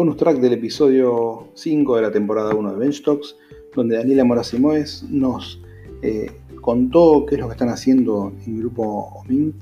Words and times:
bonus 0.00 0.16
track 0.16 0.38
del 0.38 0.54
episodio 0.54 1.48
5 1.52 1.96
de 1.96 2.00
la 2.00 2.10
temporada 2.10 2.54
1 2.54 2.72
de 2.72 2.78
Bench 2.78 3.02
Talks, 3.04 3.36
donde 3.76 3.98
Daniela 3.98 4.24
Morasimoes 4.24 5.02
nos 5.10 5.60
eh, 6.00 6.32
contó 6.62 7.26
qué 7.28 7.34
es 7.34 7.40
lo 7.42 7.48
que 7.48 7.52
están 7.52 7.68
haciendo 7.68 8.32
en 8.46 8.60
grupo 8.60 8.82
OMINT, 9.16 9.56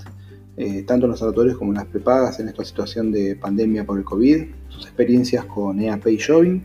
eh, 0.56 0.84
tanto 0.84 1.06
en 1.06 1.10
los 1.10 1.18
sanatorios 1.18 1.58
como 1.58 1.72
en 1.72 1.78
las 1.78 1.86
prepagas 1.86 2.38
en 2.38 2.46
esta 2.46 2.64
situación 2.64 3.10
de 3.10 3.34
pandemia 3.34 3.84
por 3.84 3.98
el 3.98 4.04
COVID, 4.04 4.44
sus 4.68 4.84
experiencias 4.84 5.44
con 5.44 5.80
EAP 5.80 6.06
y 6.06 6.20
Joving 6.20 6.64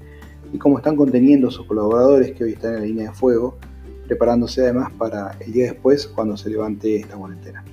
y 0.54 0.58
cómo 0.60 0.78
están 0.78 0.96
conteniendo 0.96 1.50
sus 1.50 1.66
colaboradores 1.66 2.34
que 2.34 2.44
hoy 2.44 2.52
están 2.52 2.76
en 2.76 2.80
la 2.80 2.86
línea 2.86 3.10
de 3.10 3.16
fuego, 3.16 3.58
preparándose 4.06 4.62
además 4.62 4.92
para 5.00 5.36
el 5.40 5.52
día 5.52 5.72
después 5.72 6.06
cuando 6.06 6.38
se 6.38 6.52
levante 6.52 6.98
esta 6.98 7.18
cuarentena. 7.18 7.66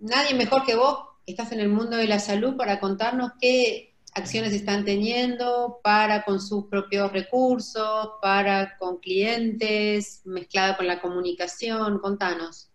Nadie 0.00 0.34
mejor 0.34 0.64
que 0.64 0.74
vos, 0.74 1.09
estás 1.30 1.52
en 1.52 1.60
el 1.60 1.68
mundo 1.68 1.96
de 1.96 2.06
la 2.06 2.18
salud 2.18 2.56
para 2.56 2.80
contarnos 2.80 3.32
qué 3.40 3.94
acciones 4.14 4.52
están 4.52 4.84
teniendo 4.84 5.80
para 5.82 6.24
con 6.24 6.40
sus 6.40 6.66
propios 6.66 7.12
recursos, 7.12 8.10
para 8.20 8.76
con 8.78 8.98
clientes, 8.98 10.22
mezclada 10.24 10.76
con 10.76 10.86
la 10.86 11.00
comunicación, 11.00 11.98
contanos. 11.98 12.70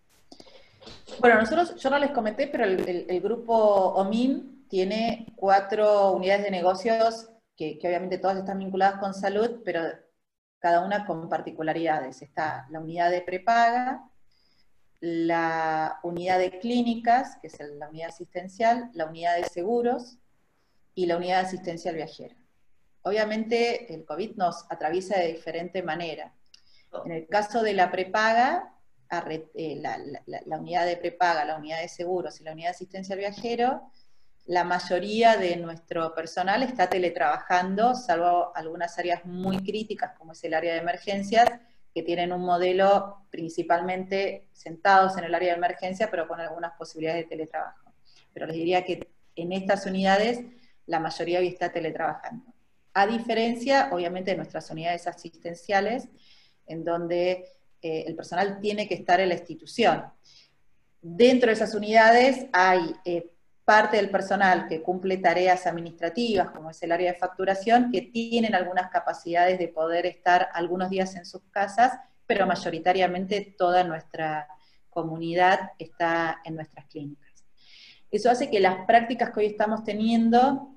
Bueno, 1.20 1.40
nosotros, 1.40 1.76
yo 1.76 1.90
no 1.90 2.00
les 2.00 2.12
comenté, 2.12 2.48
pero 2.48 2.64
el, 2.66 3.22
grupo 3.22 3.54
OMIN 3.54 4.66
tiene 4.70 5.28
cuatro 5.36 6.12
unidades 6.12 6.44
de 6.44 6.52
negocios 6.52 7.30
que, 7.56 7.80
obviamente 7.84 8.18
todas 8.18 8.38
están 8.38 8.60
vinculadas 8.60 9.00
con 9.00 9.14
salud, 9.14 9.62
pero 9.64 9.82
cada 10.60 10.82
una 10.82 11.06
con 11.06 11.30
particularidades. 11.30 12.22
Está 12.22 12.68
la 12.70 12.80
unidad 12.80 13.12
de 13.12 13.22
prepaga, 13.22 14.10
la 15.06 16.00
unidad 16.04 16.40
de 16.40 16.58
clínicas, 16.60 17.38
que 17.42 17.48
es 17.48 17.58
la 17.60 17.90
unidad 17.90 18.10
asistencial, 18.10 18.90
la 18.94 19.06
unidad 19.06 19.38
de 19.38 19.44
seguros 19.46 20.18
y 20.94 21.06
la 21.06 21.18
unidad 21.18 21.42
de 21.42 21.48
asistencia 21.48 21.92
al 21.92 21.98
viajero. 21.98 22.36
Obviamente 23.04 23.94
el 23.94 24.04
COVID 24.04 24.36
nos 24.36 24.66
atraviesa 24.70 25.20
de 25.20 25.34
diferente 25.34 25.84
manera. 25.84 26.34
En 27.06 27.12
el 27.12 27.28
caso 27.28 27.62
de 27.62 27.74
la 27.74 27.92
prepaga, 27.92 28.74
eh, 29.30 29.80
la, 29.80 30.58
unidad 30.58 30.86
de 30.86 30.98
prepaga, 30.98 31.46
la 31.46 31.58
unidad 31.58 31.82
de 31.82 31.88
seguros 31.88 32.42
y 32.42 32.44
la 32.44 32.54
unidad 32.54 32.70
de 32.70 32.76
asistencia 32.76 33.14
al 33.14 33.20
viajero 33.20 33.92
la 34.46 34.64
mayoría 34.64 35.38
de 35.38 35.56
nuestro 35.58 36.14
personal 36.14 36.62
está 36.62 36.88
teletrabajando, 36.88 37.96
salvo 37.96 38.56
algunas 38.56 38.98
áreas 39.00 39.26
muy 39.26 39.58
críticas, 39.64 40.12
como 40.18 40.34
es 40.34 40.44
el 40.44 40.54
área 40.54 40.74
de 40.74 40.80
emergencias, 40.80 41.50
que 41.96 42.04
tienen 42.04 42.34
un 42.34 42.42
modelo 42.42 43.26
principalmente 43.32 44.50
sentados 44.52 45.18
en 45.18 45.24
el 45.24 45.34
área 45.34 45.54
de 45.54 45.58
emergencia, 45.58 46.12
pero 46.12 46.28
con 46.28 46.42
algunas 46.42 46.74
posibilidades 46.74 47.24
de 47.24 47.30
teletrabajo. 47.30 47.94
Pero 48.34 48.48
les 48.48 48.58
diría 48.58 48.84
que 48.84 49.08
en 49.38 49.54
estas 49.54 49.86
unidades 49.86 50.42
la 50.88 51.00
mayoría 51.00 51.40
hoy 51.40 51.48
está 51.48 51.72
teletrabajando. 51.72 52.54
A 52.94 53.08
diferencia, 53.08 53.90
obviamente, 53.94 54.32
de 54.32 54.38
nuestras 54.38 54.70
unidades 54.70 55.08
asistenciales, 55.08 56.10
en 56.68 56.84
donde 56.84 57.46
eh, 57.82 58.04
el 58.08 58.16
personal 58.16 58.60
tiene 58.60 58.90
que 58.90 58.96
estar 58.96 59.22
en 59.22 59.30
la 59.30 59.36
institución. 59.36 60.04
Dentro 61.02 61.48
de 61.48 61.54
esas 61.54 61.76
unidades 61.76 62.48
hay 62.52 62.94
eh, 63.06 63.32
parte 63.66 63.98
del 63.98 64.12
personal 64.12 64.68
que 64.68 64.84
cumple 64.84 65.18
tareas 65.18 65.66
administrativas, 65.66 66.52
como 66.52 66.70
es 66.70 66.82
el 66.84 66.92
área 66.92 67.12
de 67.12 67.18
facturación, 67.18 67.92
que 67.92 68.04
tienen 68.04 68.54
algunas 68.54 68.92
capacidades 68.92 69.58
de 69.58 69.68
poder 69.68 70.06
estar 70.06 70.50
algunos 70.54 70.92
días 70.92 71.16
en 71.16 71.26
sus 71.26 71.42
casas, 71.50 71.94
pero 72.28 72.46
mayoritariamente 72.46 73.56
toda 73.58 73.84
nuestra 73.84 74.48
comunidad 74.92 75.72
está 75.80 76.42
en 76.46 76.56
nuestras 76.56 76.86
clínicas. 76.86 77.44
Eso 78.12 78.30
hace 78.30 78.52
que 78.52 78.60
las 78.60 78.86
prácticas 78.86 79.32
que 79.32 79.40
hoy 79.40 79.46
estamos 79.48 79.84
teniendo 79.84 80.70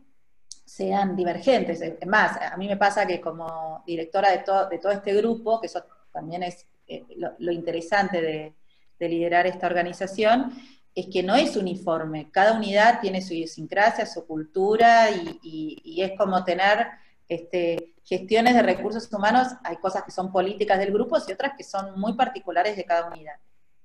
sean 0.65 1.15
divergentes. 1.15 1.83
Es 1.83 2.07
más, 2.07 2.39
a 2.41 2.57
mí 2.57 2.67
me 2.69 2.79
pasa 2.79 3.07
que 3.07 3.21
como 3.21 3.85
directora 3.87 4.31
de, 4.31 4.39
de 4.39 4.79
todo 4.79 4.93
este 4.93 5.15
grupo, 5.15 5.61
que 5.61 5.67
eso 5.67 5.85
también 6.11 6.43
es 6.43 6.67
eh, 6.87 7.05
lo, 7.17 7.53
interesante 7.53 8.55
de 8.99 9.09
liderar 9.09 9.47
esta 9.47 9.67
organización, 9.67 10.53
es 10.99 11.07
que 11.07 11.23
no 11.23 11.37
es 11.37 11.55
uniforme, 11.55 12.29
cada 12.33 12.55
unidad 12.55 12.99
tiene 13.01 13.23
su 13.23 13.33
idiosincrasia, 13.33 14.05
su 14.05 14.27
cultura 14.27 15.09
y, 15.13 16.03
es 16.03 16.19
como 16.19 16.43
tener 16.43 16.89
este, 17.29 17.95
gestiones 18.03 18.55
de 18.55 18.63
recursos 18.63 19.13
humanos, 19.13 19.47
hay 19.63 19.77
cosas 19.77 20.03
que 20.03 20.11
son 20.11 20.33
políticas 20.33 20.77
del 20.81 20.93
grupo 20.93 21.17
y 21.17 21.33
otras 21.33 21.53
que 21.57 21.63
son 21.63 22.01
muy 22.01 22.15
particulares 22.15 22.77
de 22.77 22.85
cada 22.85 23.07
unidad. 23.07 23.35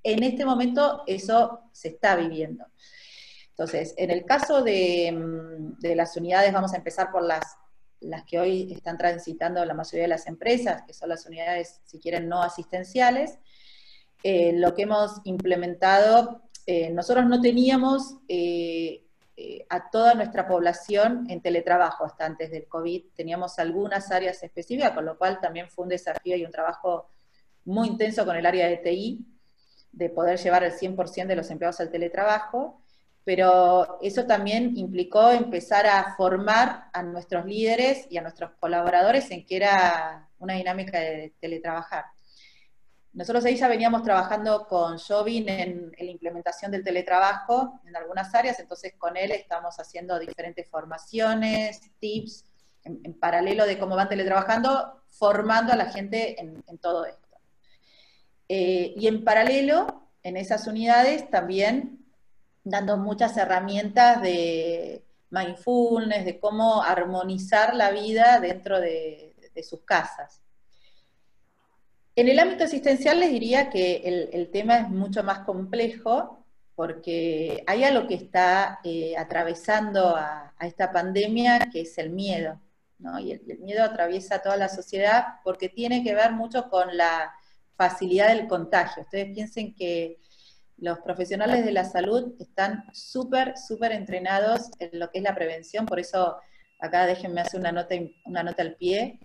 En 0.02 0.24
este 0.24 0.44
momento 0.44 1.04
eso 1.06 1.60
se 1.70 1.88
está 1.88 2.16
viviendo. 2.16 2.66
Entonces, 3.50 3.94
en 3.96 4.10
el 4.10 4.24
caso 4.24 4.64
de, 4.64 5.12
mm, 5.12 5.86
las 5.94 6.16
unidades, 6.16 6.52
vamos 6.52 6.72
a 6.72 6.78
empezar 6.78 7.12
por 7.12 7.22
las, 7.22 7.44
las 8.00 8.24
que 8.24 8.40
hoy 8.40 8.72
están 8.72 8.98
transitando 8.98 9.64
la 9.64 9.74
mayoría 9.74 10.02
de 10.02 10.08
las 10.08 10.26
empresas, 10.26 10.82
que 10.84 10.92
son 10.92 11.10
las 11.10 11.24
unidades, 11.26 11.80
si 11.84 12.00
quieren, 12.00 12.28
no 12.28 12.42
asistenciales. 12.42 13.38
Eh, 14.24 14.52
lo 14.54 14.74
que 14.74 14.82
hemos 14.82 15.20
implementado 15.24 16.43
eh, 16.66 16.90
nosotros 16.90 17.26
no 17.26 17.40
teníamos 17.40 18.16
eh, 18.28 19.02
eh, 19.36 19.66
a 19.68 19.90
toda 19.90 20.14
nuestra 20.14 20.46
población 20.46 21.26
en 21.28 21.40
teletrabajo 21.40 22.04
hasta 22.04 22.24
antes 22.24 22.50
del 22.50 22.66
COVID, 22.66 23.06
teníamos 23.14 23.58
algunas 23.58 24.10
áreas 24.10 24.42
específicas, 24.42 24.92
con 24.92 25.04
lo 25.04 25.18
cual 25.18 25.40
también 25.40 25.68
fue 25.68 25.82
un 25.82 25.88
desafío 25.88 26.36
y 26.36 26.44
un 26.44 26.52
trabajo 26.52 27.10
muy 27.64 27.88
intenso 27.88 28.24
con 28.24 28.36
el 28.36 28.46
área 28.46 28.68
de 28.68 28.76
TI, 28.78 29.26
de 29.92 30.08
poder 30.10 30.38
llevar 30.38 30.64
el 30.64 30.72
100% 30.72 31.26
de 31.26 31.36
los 31.36 31.50
empleados 31.50 31.80
al 31.80 31.90
teletrabajo, 31.90 32.80
pero 33.24 33.98
eso 34.02 34.24
también 34.26 34.76
implicó 34.76 35.30
empezar 35.30 35.86
a 35.86 36.14
formar 36.14 36.90
a 36.92 37.02
nuestros 37.02 37.46
líderes 37.46 38.06
y 38.10 38.18
a 38.18 38.22
nuestros 38.22 38.52
colaboradores 38.60 39.30
en 39.30 39.46
que 39.46 39.56
era 39.56 40.28
una 40.38 40.54
dinámica 40.54 41.00
de 41.00 41.34
teletrabajar. 41.40 42.04
Nosotros 43.14 43.44
ahí 43.44 43.56
ya 43.56 43.68
veníamos 43.68 44.02
trabajando 44.02 44.66
con 44.66 44.98
Jovin 44.98 45.48
en, 45.48 45.92
la 45.96 46.10
implementación 46.10 46.72
del 46.72 46.82
teletrabajo 46.82 47.80
en 47.86 47.96
algunas 47.96 48.34
áreas, 48.34 48.58
entonces 48.58 48.94
con 48.98 49.16
él 49.16 49.30
estamos 49.30 49.78
haciendo 49.78 50.18
diferentes 50.18 50.68
formaciones, 50.68 51.80
tips, 52.00 52.44
en, 52.82 53.14
paralelo 53.14 53.66
de 53.66 53.78
cómo 53.78 53.94
van 53.94 54.08
teletrabajando, 54.08 55.04
formando 55.10 55.72
a 55.72 55.76
la 55.76 55.86
gente 55.92 56.40
en, 56.40 56.78
todo 56.78 57.06
esto. 57.06 57.38
Eh, 58.48 58.94
y 58.96 59.06
en 59.06 59.22
paralelo, 59.22 60.10
en 60.24 60.36
esas 60.36 60.66
unidades 60.66 61.30
también 61.30 62.04
dando 62.64 62.96
muchas 62.96 63.36
herramientas 63.36 64.20
de 64.22 65.04
mindfulness, 65.30 66.24
de 66.24 66.40
cómo 66.40 66.82
armonizar 66.82 67.76
la 67.76 67.92
vida 67.92 68.40
dentro 68.40 68.80
de 68.80 69.36
sus 69.62 69.82
casas. 69.82 70.44
En 72.16 72.28
el 72.28 72.38
ámbito 72.38 72.64
asistencial 72.64 73.18
les 73.18 73.30
diría 73.30 73.70
que 73.70 74.28
el, 74.32 74.48
tema 74.50 74.78
es 74.78 74.88
mucho 74.88 75.24
más 75.24 75.40
complejo 75.40 76.44
porque 76.76 77.64
hay 77.66 77.82
algo 77.82 78.06
que 78.06 78.14
está 78.14 78.78
eh, 78.84 79.16
atravesando 79.16 80.14
a, 80.16 80.54
esta 80.60 80.92
pandemia 80.92 81.68
que 81.72 81.82
es 81.82 81.98
el 81.98 82.10
miedo, 82.10 82.60
¿no? 82.98 83.18
Y 83.18 83.32
el, 83.32 83.58
miedo 83.58 83.82
atraviesa 83.82 84.40
toda 84.40 84.56
la 84.56 84.68
sociedad 84.68 85.24
porque 85.42 85.68
tiene 85.68 86.04
que 86.04 86.14
ver 86.14 86.30
mucho 86.32 86.70
con 86.70 86.96
la 86.96 87.34
facilidad 87.76 88.28
del 88.28 88.46
contagio. 88.46 89.02
Ustedes 89.02 89.34
piensen 89.34 89.74
que 89.74 90.20
los 90.76 91.00
profesionales 91.00 91.64
de 91.64 91.72
la 91.72 91.84
salud 91.84 92.34
están 92.38 92.84
súper, 92.92 93.58
súper 93.58 93.90
entrenados 93.90 94.70
en 94.78 95.00
lo 95.00 95.10
que 95.10 95.18
es 95.18 95.24
la 95.24 95.34
prevención, 95.34 95.84
por 95.84 95.98
eso 95.98 96.36
acá 96.78 97.06
déjenme 97.06 97.40
hacer 97.40 97.58
una 97.58 97.72
nota, 97.72 97.96
una 98.24 98.44
nota 98.44 98.62
al 98.62 98.76
pie 98.76 99.18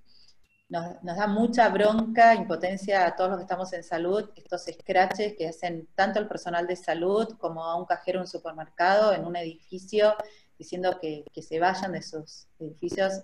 nos, 0.70 1.04
da 1.04 1.28
mucha 1.28 1.68
bronca, 1.70 2.36
impotencia 2.36 3.06
a 3.06 3.16
todos 3.16 3.32
los 3.32 3.40
que 3.40 3.44
estamos 3.44 3.74
en 3.74 3.84
salud, 3.84 4.30
estos 4.36 4.66
scratches 4.66 5.34
que 5.36 5.48
hacen 5.48 5.88
tanto 5.96 6.20
el 6.20 6.28
personal 6.28 6.68
de 6.68 6.76
salud 6.76 7.28
como 7.40 7.64
a 7.64 7.76
un 7.76 7.86
cajero 7.86 8.20
en 8.20 8.22
un 8.22 8.28
supermercado, 8.28 9.14
en 9.14 9.26
un 9.26 9.36
edificio, 9.36 10.14
diciendo 10.58 11.00
que, 11.02 11.26
se 11.42 11.60
vayan 11.60 11.94
de 11.94 12.04
sus 12.04 12.48
edificios. 12.60 13.24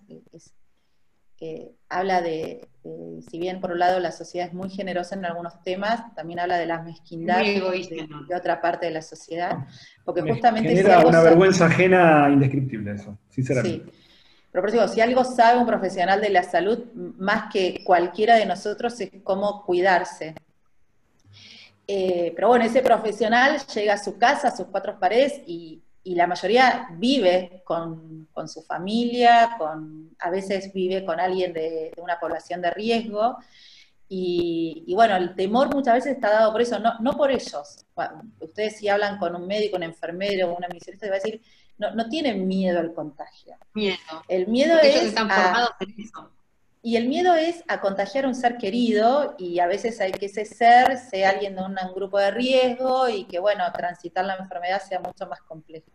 que 1.37 1.75
habla 1.89 2.21
de, 2.21 2.67
si 3.29 3.37
bien 3.37 3.59
por 3.59 3.71
un 3.71 3.79
lado 3.79 3.99
la 3.99 4.11
sociedad 4.11 4.47
es 4.47 4.53
muy 4.53 4.69
generosa 4.69 5.15
en 5.15 5.25
algunos 5.25 5.61
temas, 5.63 6.15
también 6.15 6.39
habla 6.39 6.57
de 6.57 6.65
la 6.65 6.81
mezquindad 6.81 7.39
de, 7.43 8.35
otra 8.35 8.59
parte 8.59 8.87
de 8.87 8.93
la 8.93 9.03
sociedad. 9.03 9.67
Porque 10.03 10.21
justamente... 10.21 10.69
Genera 10.69 11.05
una 11.05 11.21
vergüenza 11.21 11.67
ajena 11.67 12.27
indescriptible 12.31 12.93
eso, 12.93 13.19
sinceramente. 13.29 13.91
Sí. 13.91 14.04
Pero 14.55 14.67
por 14.67 14.73
eso, 14.73 14.87
si 14.87 15.01
algo 15.01 15.25
sabe 15.25 15.59
un 15.59 15.65
profesional 15.65 16.21
de 16.21 16.29
la 16.29 16.41
salud, 16.41 16.79
más 16.93 17.51
que 17.51 17.83
cualquiera 17.83 18.37
de 18.37 18.45
nosotros, 18.45 18.97
es 19.01 19.11
cómo 19.21 19.65
cuidarse. 19.65 20.33
Eh, 21.85 22.31
pero 22.33 22.47
bueno, 22.47 22.63
ese 22.63 22.81
profesional 22.81 23.59
llega 23.73 23.95
a 23.95 23.97
su 24.01 24.17
casa, 24.17 24.47
a 24.47 24.55
sus 24.55 24.67
cuatro 24.67 24.97
paredes, 24.97 25.41
y, 25.45 25.81
la 26.05 26.25
mayoría 26.25 26.87
vive 26.91 27.63
con, 27.65 28.29
su 28.47 28.61
familia, 28.61 29.57
con, 29.57 30.15
a 30.19 30.29
veces 30.29 30.71
vive 30.71 31.03
con 31.03 31.19
alguien 31.19 31.51
de, 31.51 31.91
una 31.97 32.17
población 32.17 32.61
de 32.61 32.71
riesgo. 32.71 33.37
Y, 34.07 34.93
bueno, 34.95 35.17
el 35.17 35.35
temor 35.35 35.75
muchas 35.75 35.95
veces 35.95 36.13
está 36.13 36.29
dado 36.29 36.53
por 36.53 36.61
eso, 36.61 36.79
no, 36.79 37.17
por 37.17 37.29
ellos. 37.29 37.85
ustedes 38.39 38.77
si 38.77 38.87
hablan 38.87 39.17
con 39.17 39.35
un 39.35 39.47
médico, 39.47 39.75
un 39.75 39.83
enfermero, 39.83 40.55
una 40.55 40.67
administración, 40.67 41.11
va 41.11 41.15
a 41.15 41.19
decir, 41.19 41.41
no, 41.77 41.93
no 41.93 42.09
tienen 42.09 42.47
miedo 42.47 42.79
al 42.79 42.93
contagio. 42.93 43.55
Miedo. 43.73 43.97
El 44.27 44.47
miedo 44.47 44.77
es... 44.79 44.95
están 44.95 45.29
formados 45.29 45.71
en 45.79 45.95
eso. 45.97 46.31
Y 46.85 46.97
el 46.97 47.07
miedo 47.07 47.33
es 47.33 47.63
a 47.67 47.81
contagiar 47.81 48.25
a 48.25 48.27
un 48.27 48.35
ser 48.35 48.57
querido 48.57 49.33
y 49.39 49.57
a 49.57 49.65
veces 49.65 49.99
hay 50.01 50.11
que 50.11 50.27
ese 50.27 50.45
ser 50.45 50.99
sea 50.99 51.31
alguien 51.31 51.55
de 51.55 51.63
un, 51.63 51.75
grupo 51.95 52.19
de 52.19 52.29
riesgo 52.29 53.09
y 53.09 53.25
que, 53.25 53.39
bueno, 53.39 53.63
transitar 53.73 54.23
la 54.23 54.35
enfermedad 54.35 54.79
sea 54.83 54.99
mucho 54.99 55.25
más 55.25 55.41
complejo. 55.41 55.89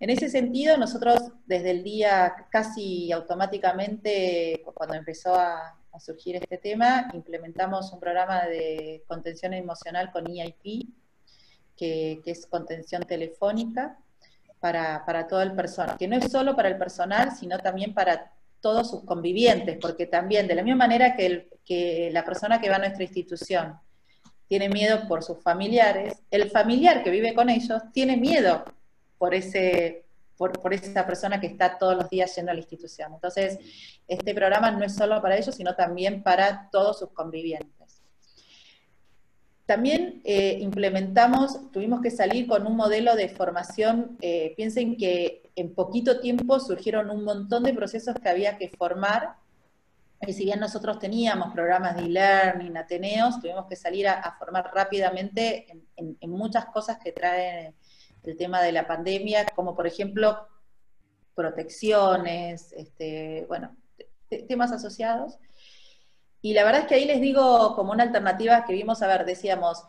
En 0.00 0.08
ese 0.08 0.30
sentido, 0.30 0.78
nosotros 0.78 1.32
desde 1.44 1.70
el 1.70 1.84
día 1.84 2.34
casi 2.50 3.12
automáticamente, 3.12 4.62
cuando 4.72 4.94
empezó 4.94 5.34
a, 5.34 5.78
surgir 6.00 6.36
este 6.36 6.56
tema, 6.56 7.08
implementamos 7.12 7.92
un 7.92 8.00
programa 8.00 8.46
de 8.46 9.04
contención 9.06 9.52
emocional 9.52 10.10
con 10.12 10.26
EIP, 10.26 10.88
que, 11.76 12.22
es 12.24 12.46
contención 12.46 13.02
telefónica 13.02 13.98
para, 14.64 15.04
para 15.04 15.28
todo 15.28 15.42
el 15.42 15.52
personal, 15.52 15.98
que 15.98 16.08
no 16.08 16.16
es 16.16 16.32
solo 16.32 16.56
para 16.56 16.70
el 16.70 16.78
personal, 16.78 17.32
sino 17.38 17.58
también 17.58 17.92
para 17.92 18.32
todos 18.60 18.88
sus 18.88 19.04
convivientes, 19.04 19.76
porque 19.78 20.06
también 20.06 20.48
de 20.48 20.54
la 20.54 20.62
misma 20.62 20.86
manera 20.86 21.14
que, 21.14 21.26
el, 21.26 21.48
que 21.66 22.08
la 22.10 22.24
persona 22.24 22.58
que 22.58 22.70
va 22.70 22.76
a 22.76 22.78
nuestra 22.78 23.04
institución 23.04 23.78
tiene 24.48 24.70
miedo 24.70 25.06
por 25.06 25.22
sus 25.22 25.42
familiares, 25.42 26.14
el 26.30 26.50
familiar 26.50 27.04
que 27.04 27.10
vive 27.10 27.34
con 27.34 27.50
ellos 27.50 27.82
tiene 27.92 28.16
miedo 28.16 28.64
por, 29.18 29.34
ese, 29.34 30.06
por, 30.38 30.58
por, 30.58 30.72
esa 30.72 31.04
persona 31.04 31.38
que 31.38 31.48
está 31.48 31.76
todos 31.76 31.94
los 31.94 32.08
días 32.08 32.34
yendo 32.34 32.50
a 32.50 32.54
la 32.54 32.60
institución. 32.60 33.12
Entonces, 33.12 33.58
este 34.08 34.32
programa 34.32 34.70
no 34.70 34.82
es 34.82 34.94
solo 34.94 35.20
para 35.20 35.36
ellos, 35.36 35.54
sino 35.54 35.74
también 35.74 36.22
para 36.22 36.70
todos 36.70 37.00
sus 37.00 37.10
convivientes. 37.10 37.83
También 39.66 40.20
eh, 40.24 40.58
implementamos, 40.60 41.70
tuvimos 41.72 42.02
que 42.02 42.10
salir 42.10 42.46
con 42.46 42.66
un 42.66 42.76
modelo 42.76 43.16
de 43.16 43.30
formación, 43.30 44.18
eh, 44.20 44.52
piensen 44.56 44.96
que 44.96 45.50
en 45.56 45.74
poquito 45.74 46.20
tiempo 46.20 46.60
surgieron 46.60 47.08
un 47.08 47.24
montón 47.24 47.62
de 47.62 47.72
procesos 47.72 48.14
que 48.22 48.28
había 48.28 48.58
que 48.58 48.68
formar, 48.68 49.36
y 50.26 50.32
si 50.32 50.44
bien 50.44 50.60
nosotros 50.60 50.98
teníamos 50.98 51.52
programas 51.52 51.96
de 51.96 52.02
e-learning, 52.02 52.76
Ateneos, 52.76 53.40
tuvimos 53.40 53.66
que 53.66 53.76
salir 53.76 54.08
a, 54.08 54.36
formar 54.38 54.70
rápidamente 54.72 55.66
en, 55.96 56.30
muchas 56.30 56.66
cosas 56.66 56.98
que 56.98 57.12
trae 57.12 57.74
el 58.22 58.36
tema 58.36 58.62
de 58.62 58.72
la 58.72 58.86
pandemia, 58.86 59.46
como 59.54 59.74
por 59.74 59.86
ejemplo 59.86 60.46
protecciones, 61.34 62.72
este, 62.72 63.44
bueno, 63.48 63.76
temas 64.48 64.72
asociados. 64.72 65.38
Y 66.44 66.52
la 66.52 66.62
verdad 66.62 66.82
es 66.82 66.88
que 66.88 66.96
ahí 66.96 67.06
les 67.06 67.22
digo 67.22 67.74
como 67.74 67.92
una 67.92 68.02
alternativa 68.02 68.66
que 68.66 68.74
vimos, 68.74 69.00
a 69.00 69.06
ver, 69.06 69.24
decíamos, 69.24 69.82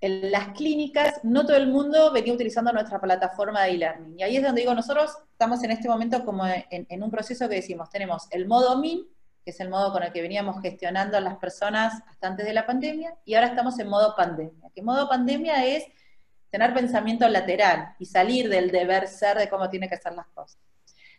en 0.00 0.30
las 0.30 0.50
clínicas 0.50 1.18
no 1.24 1.44
todo 1.44 1.56
el 1.56 1.66
mundo 1.66 2.12
venía 2.12 2.32
utilizando 2.32 2.72
nuestra 2.72 3.00
plataforma 3.00 3.64
de 3.64 3.70
e-learning. 3.72 4.16
Y 4.16 4.22
ahí 4.22 4.36
es 4.36 4.44
donde 4.44 4.60
digo, 4.60 4.72
nosotros 4.74 5.10
estamos 5.32 5.60
en 5.64 5.72
este 5.72 5.88
momento 5.88 6.24
como 6.24 6.46
en, 6.46 7.02
un 7.02 7.10
proceso 7.10 7.48
que 7.48 7.56
decimos, 7.56 7.90
tenemos 7.90 8.28
el 8.30 8.46
modo 8.46 8.78
MIN, 8.78 9.08
que 9.44 9.50
es 9.50 9.58
el 9.58 9.70
modo 9.70 9.90
con 9.90 10.04
el 10.04 10.12
que 10.12 10.22
veníamos 10.22 10.62
gestionando 10.62 11.16
a 11.16 11.20
las 11.20 11.36
personas 11.38 12.00
hasta 12.06 12.28
antes 12.28 12.46
de 12.46 12.52
la 12.52 12.64
pandemia, 12.64 13.16
y 13.24 13.34
ahora 13.34 13.48
estamos 13.48 13.76
en 13.80 13.88
modo 13.88 14.14
pandemia. 14.14 14.70
Que 14.72 14.82
modo 14.82 15.08
pandemia 15.08 15.66
es 15.66 15.84
tener 16.50 16.74
pensamiento 16.74 17.28
lateral 17.28 17.96
y 17.98 18.06
salir 18.06 18.48
del 18.48 18.70
deber 18.70 19.08
ser 19.08 19.36
de 19.36 19.48
cómo 19.48 19.68
tiene 19.68 19.88
que 19.88 19.96
ser 19.96 20.12
las 20.12 20.28
cosas. 20.28 20.60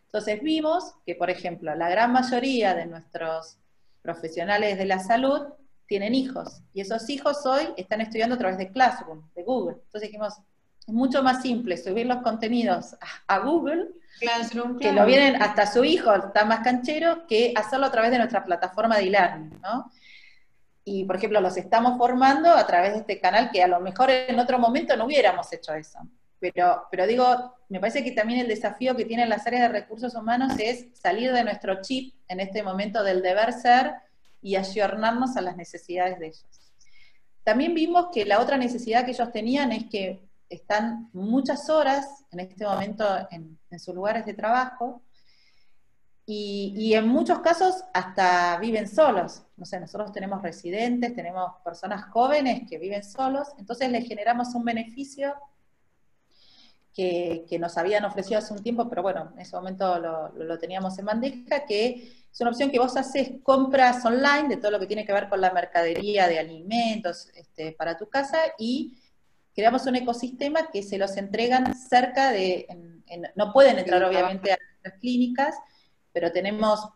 Entonces 0.06 0.42
vimos 0.42 0.94
que, 1.06 1.16
por 1.16 1.30
ejemplo, 1.30 1.76
la 1.76 1.90
gran 1.90 2.14
mayoría 2.14 2.74
de 2.76 2.86
nuestros 2.86 3.60
profesionales 4.02 4.78
de 4.78 4.86
la 4.86 5.00
salud 5.00 5.42
tienen 5.88 6.14
hijos, 6.14 6.62
y 6.72 6.82
esos 6.82 7.10
hijos 7.10 7.46
hoy 7.46 7.64
están 7.76 8.00
estudiando 8.02 8.36
a 8.36 8.38
través 8.38 8.60
de 8.60 8.72
Classroom, 8.72 9.28
de 9.36 9.44
Google. 9.44 9.78
Entonces 9.86 10.10
dijimos, 10.10 10.36
es 10.88 10.94
mucho 10.94 11.24
más 11.24 11.42
simple 11.42 11.78
subir 11.78 12.06
los 12.06 12.22
contenidos 12.22 12.96
a, 13.28 13.40
Google, 13.40 13.88
Classroom, 14.20 14.78
que 14.78 14.92
lo 14.92 15.06
vienen 15.06 15.42
hasta 15.42 15.66
su 15.66 15.84
hijo, 15.84 16.14
está 16.14 16.46
más 16.46 16.60
canchero, 16.60 17.26
que 17.28 17.54
hacerlo 17.56 17.88
a 17.88 17.92
través 17.92 18.12
de 18.12 18.20
nuestra 18.20 18.44
plataforma 18.44 18.98
de 18.98 19.08
e-learning, 19.08 19.60
¿no? 19.62 19.92
Y, 20.84 21.06
por 21.06 21.18
ejemplo, 21.18 21.42
los 21.42 21.58
estamos 21.58 21.98
formando 21.98 22.50
a 22.50 22.66
través 22.66 22.94
de 22.94 23.00
este 23.00 23.20
canal 23.20 23.52
que 23.52 23.62
a 23.62 23.68
lo 23.68 23.80
mejor 23.80 24.10
en 24.10 24.40
otro 24.40 24.58
momento 24.58 24.96
no 24.96 25.06
hubiéramos 25.06 25.52
hecho 25.54 25.74
eso. 25.74 26.00
Pero, 26.40 26.88
pero 26.90 27.06
digo, 27.06 27.56
me 27.68 27.80
parece 27.80 28.04
que 28.04 28.12
también 28.12 28.40
el 28.40 28.48
desafío 28.48 28.96
que 28.96 29.06
tienen 29.06 29.30
las 29.30 29.46
áreas 29.46 29.64
de 29.64 29.80
recursos 29.80 30.16
humanos 30.16 30.54
es 30.58 30.88
salir 30.94 31.32
de 31.34 31.44
nuestro 31.44 31.82
chip 31.82 32.16
en 32.30 32.40
este 32.40 32.64
momento 32.64 33.04
del 33.04 33.22
deber 33.22 33.52
ser 33.52 33.94
y 34.42 34.56
ayornarnos 34.56 35.36
a 35.36 35.42
las 35.42 35.58
necesidades 35.58 36.20
de 36.20 36.28
ellos. 36.28 36.46
También 37.44 37.74
vimos 37.74 38.08
que 38.14 38.26
la 38.26 38.40
otra 38.40 38.58
necesidad 38.58 39.04
que 39.04 39.12
ellos 39.12 39.32
tenían 39.32 39.72
es 39.72 39.86
que 39.90 40.22
están 40.50 41.10
muchas 41.14 41.70
horas 41.70 42.26
en 42.32 42.40
este 42.40 42.66
momento 42.66 43.06
en, 43.32 43.58
sus 43.80 43.94
lugares 43.94 44.26
de 44.26 44.34
trabajo 44.34 45.02
y, 46.26 46.74
y, 46.76 46.94
en 46.94 47.08
muchos 47.08 47.40
casos 47.40 47.84
hasta 47.94 48.58
viven 48.60 48.88
solos. 48.88 49.44
No 49.58 49.66
sé, 49.66 49.80
nosotros 49.80 50.12
tenemos 50.12 50.42
residentes, 50.42 51.16
tenemos 51.16 51.54
personas 51.64 52.06
jóvenes 52.12 52.64
que 52.70 52.78
viven 52.78 53.04
solos, 53.04 53.48
entonces 53.58 53.90
les 53.90 54.08
generamos 54.08 54.54
un 54.54 54.64
beneficio 54.64 55.34
que, 56.94 57.58
nos 57.60 57.78
habían 57.78 58.06
ofrecido 58.06 58.40
hace 58.40 58.54
un 58.54 58.64
tiempo, 58.64 58.90
pero 58.90 59.02
bueno, 59.02 59.32
en 59.34 59.40
ese 59.40 59.56
momento 59.56 60.00
lo, 60.00 60.60
teníamos 60.60 60.98
en 61.00 61.06
bandeja, 61.06 61.66
que 61.66 62.14
es 62.32 62.42
una 62.42 62.50
opción 62.52 62.70
que 62.70 62.80
vos 62.80 62.96
haces 62.98 63.32
compras 63.44 64.04
online 64.06 64.50
de 64.50 64.58
todo 64.58 64.72
lo 64.72 64.80
que 64.80 64.88
tiene 64.88 65.06
que 65.06 65.14
ver 65.14 65.30
con 65.30 65.42
la 65.42 65.52
mercadería 65.52 66.28
de 66.28 66.40
alimentos 66.40 67.30
este, 67.36 67.72
para 67.74 67.98
tu 67.98 68.10
casa 68.10 68.38
y 68.58 68.98
creamos 69.54 69.86
un 69.86 69.96
ecosistema 69.96 70.70
que 70.72 70.84
se 70.84 70.98
los 70.98 71.18
entregan 71.18 71.76
cerca 71.76 72.32
de, 72.32 72.68
no 73.36 73.52
pueden 73.52 73.80
entrar 73.80 74.04
obviamente 74.04 74.54
a 74.54 74.58
las 74.84 74.94
clínicas, 75.00 75.56
pero 76.12 76.32
tenemos 76.32 76.88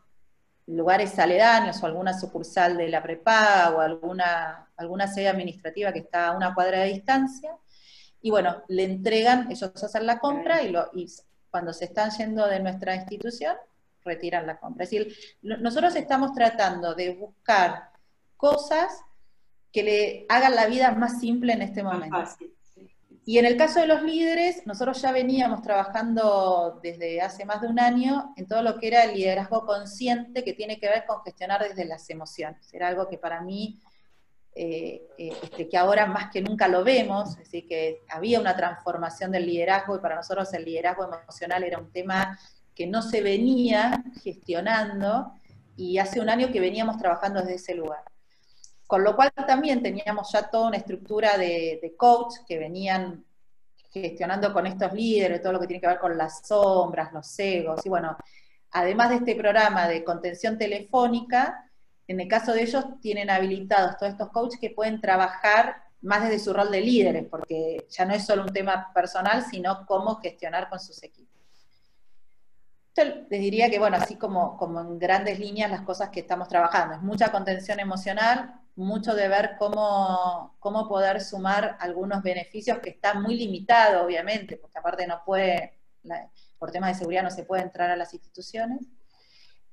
lugares 0.68 1.18
aledaños 1.20 1.82
o 1.82 1.86
alguna 1.86 2.18
sucursal 2.18 2.78
de 2.78 2.88
la 2.90 3.04
prepaga 3.04 3.72
o 3.72 3.82
alguna, 3.82 4.70
alguna 4.78 5.08
sede 5.08 5.28
administrativa 5.28 5.92
que 5.92 6.00
está 6.00 6.28
a 6.28 6.38
una 6.38 6.54
cuadra 6.54 6.80
de 6.80 6.94
distancia, 6.94 7.52
y 8.24 8.32
bueno, 8.32 8.64
le 8.70 8.86
entregan, 8.86 9.52
ellos 9.52 9.72
hacen 9.84 10.08
la 10.08 10.18
compra 10.18 10.64
y, 10.64 10.72
lo, 10.72 10.90
y 10.94 11.12
cuando 11.52 11.74
se 11.74 11.86
están 11.86 12.10
yendo 12.12 12.48
de 12.48 12.62
nuestra 12.62 12.96
institución, 12.96 13.56
retiran 14.04 14.48
la 14.48 14.58
compra. 14.58 14.86
Es 14.86 14.92
decir, 14.92 15.14
nosotros 15.42 15.94
estamos 15.98 16.34
tratando 16.34 16.96
de 16.96 17.16
buscar 17.16 17.90
cosas 18.38 19.02
que 19.74 19.84
le 19.84 20.26
hagan 20.30 20.56
la 20.56 20.68
vida 20.68 20.92
más 20.92 21.20
simple 21.20 21.52
en 21.52 21.64
este 21.64 21.84
momento. 21.84 22.24
Y 23.26 23.40
en 23.40 23.46
el 23.46 23.58
caso 23.58 23.82
de 23.82 23.88
los 23.88 24.02
líderes, 24.04 24.66
nosotros 24.66 25.02
ya 25.02 25.12
veníamos 25.12 25.62
trabajando 25.62 26.80
desde 26.82 27.22
hace 27.22 27.44
más 27.44 27.62
de 27.62 27.68
un 27.68 27.80
año 27.80 28.34
en 28.38 28.48
todo 28.48 28.62
lo 28.62 28.80
que 28.80 28.88
era 28.88 29.04
el 29.04 29.16
liderazgo 29.16 29.66
consciente 29.66 30.46
que 30.46 30.54
tiene 30.54 30.80
que 30.80 30.88
ver 30.88 31.06
con 31.06 31.22
gestionar 31.24 31.62
desde 31.62 31.84
las 31.84 32.10
emociones. 32.10 32.74
Era 32.74 32.88
algo 32.88 33.10
que 33.10 33.18
para 33.18 33.42
mí 33.42 33.82
eh, 34.56 35.08
eh, 35.18 35.36
este, 35.42 35.68
que 35.68 35.78
ahora 35.78 36.06
más 36.06 36.32
que 36.32 36.42
nunca 36.42 36.68
lo 36.68 36.84
vemos, 36.84 37.38
así 37.38 37.64
que 37.64 38.02
había 38.08 38.40
una 38.40 38.56
transformación 38.56 39.32
del 39.32 39.48
liderazgo 39.48 39.96
y 39.96 40.00
para 40.00 40.16
nosotros 40.16 40.54
el 40.54 40.66
liderazgo 40.66 41.06
emocional 41.06 41.64
era 41.64 41.80
un 41.80 41.92
tema 41.92 42.38
que 42.76 42.86
no 42.86 43.02
se 43.02 43.22
venía 43.22 44.04
gestionando 44.22 45.34
y 45.76 45.98
hace 45.98 46.20
un 46.20 46.30
año 46.30 46.52
que 46.52 46.60
veníamos 46.60 46.98
trabajando 46.98 47.40
desde 47.40 47.56
ese 47.56 47.76
lugar. 47.76 48.04
Con 48.86 49.04
lo 49.04 49.16
cual 49.16 49.32
también 49.48 49.82
teníamos 49.82 50.32
ya 50.32 50.50
toda 50.50 50.68
una 50.68 50.78
estructura 50.78 51.36
de, 51.38 51.80
de 51.82 51.96
coach 51.98 52.36
que 52.48 52.60
venían 52.60 53.26
gestionando 53.92 54.54
con 54.54 54.68
estos 54.68 54.94
líderes, 54.94 55.42
todo 55.42 55.54
lo 55.54 55.60
que 55.60 55.68
tiene 55.68 55.82
que 55.82 55.88
ver 55.88 56.00
con 56.00 56.16
las 56.16 56.46
sombras, 56.48 57.12
los 57.12 57.40
egos, 57.40 57.84
y 57.86 57.90
bueno, 57.90 58.18
además 58.72 59.10
de 59.10 59.16
este 59.18 59.36
programa 59.36 59.88
de 59.88 60.04
contención 60.04 60.58
telefónica, 60.58 61.72
en 62.14 62.22
el 62.22 62.28
caso 62.28 62.54
de 62.54 62.64
ellos, 62.64 62.86
tienen 63.02 63.30
habilitados 63.30 63.98
todos 63.98 64.12
estos 64.12 64.30
coaches 64.30 64.60
que 64.60 64.70
pueden 64.70 65.02
trabajar 65.02 65.84
más 66.02 66.24
desde 66.24 66.40
su 66.40 66.54
rol 66.54 66.70
de 66.70 66.82
líderes, 66.82 67.26
porque 67.30 67.88
ya 67.90 68.06
no 68.06 68.14
es 68.14 68.26
solo 68.26 68.44
un 68.44 68.54
tema 68.54 68.92
personal, 68.94 69.44
sino 69.50 69.86
cómo 69.86 70.16
gestionar 70.18 70.70
con 70.70 70.80
sus 70.80 71.02
equipos. 71.04 71.34
les 72.96 73.42
diría 73.42 73.70
que, 73.70 73.80
bueno, 73.80 73.98
así 73.98 74.16
como, 74.16 74.58
como 74.58 74.82
en 74.82 75.00
grandes 75.00 75.40
líneas 75.40 75.72
las 75.72 75.82
cosas 75.82 76.10
que 76.10 76.20
estamos 76.20 76.48
trabajando, 76.48 76.96
es 76.96 77.02
mucha 77.02 77.32
contención 77.32 77.80
emocional, 77.80 78.54
mucho 78.76 79.16
de 79.16 79.28
ver 79.28 79.56
cómo, 79.58 80.56
cómo 80.60 80.88
poder 80.88 81.22
sumar 81.22 81.78
algunos 81.80 82.22
beneficios 82.22 82.80
que 82.80 82.92
están 82.92 83.22
muy 83.22 83.36
limitados, 83.36 84.04
obviamente, 84.04 84.58
porque 84.58 84.78
aparte 84.78 85.08
no 85.08 85.24
puede, 85.26 85.80
por 86.60 86.72
temas 86.72 86.92
de 86.92 87.00
seguridad 87.00 87.24
no 87.24 87.32
se 87.32 87.44
puede 87.44 87.64
entrar 87.64 87.90
a 87.90 87.96
las 87.96 88.14
instituciones, 88.14 88.82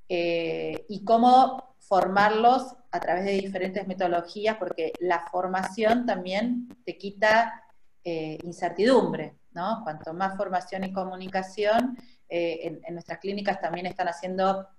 eh, 0.07 0.85
y 0.89 1.03
cómo 1.03 1.70
formarlos 1.91 2.73
a 2.89 3.01
través 3.01 3.25
de 3.25 3.31
diferentes 3.33 3.85
metodologías, 3.85 4.55
porque 4.55 4.93
la 5.01 5.27
formación 5.29 6.05
también 6.05 6.69
te 6.85 6.97
quita 6.97 7.65
eh, 8.01 8.37
incertidumbre, 8.43 9.35
¿no? 9.51 9.81
Cuanto 9.83 10.13
más 10.13 10.37
formación 10.37 10.85
y 10.85 10.93
comunicación, 10.93 11.97
eh, 12.29 12.79
en, 12.81 12.93
nuestras 12.93 13.19
clínicas 13.19 13.59
también 13.59 13.87
están 13.87 14.07
haciendo 14.07 14.69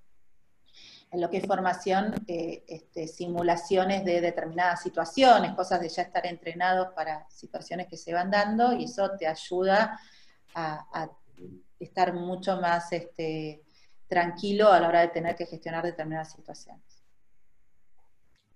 en 1.10 1.20
lo 1.20 1.28
que 1.28 1.36
es 1.36 1.46
formación, 1.46 2.14
eh, 2.26 2.64
este, 2.66 3.06
simulaciones 3.06 4.06
de 4.06 4.22
determinadas 4.22 4.80
situaciones, 4.80 5.52
cosas 5.52 5.82
de 5.82 5.90
ya 5.90 6.00
estar 6.04 6.24
entrenados 6.24 6.94
para 6.94 7.28
situaciones 7.28 7.88
que 7.88 7.98
se 7.98 8.14
van 8.14 8.30
dando, 8.30 8.72
y 8.72 8.84
eso 8.84 9.10
te 9.18 9.26
ayuda 9.26 10.00
a, 10.54 11.10
estar 11.78 12.14
mucho 12.14 12.58
más 12.58 12.90
este, 12.92 13.64
tranquilo 14.08 14.72
a 14.72 14.80
la 14.80 14.88
hora 14.88 15.00
de 15.02 15.08
tener 15.08 15.36
que 15.36 15.44
gestionar 15.44 15.84
determinadas 15.84 16.32
situaciones. 16.32 16.91